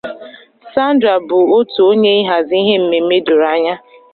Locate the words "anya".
3.53-3.75